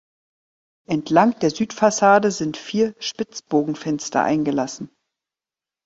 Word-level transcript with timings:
Entlang 0.89 1.37
der 1.41 1.51
Südfassade 1.51 2.31
sind 2.31 2.57
vier 2.57 2.95
Spitzbogenfenster 2.97 4.23
eingelassen. 4.23 4.89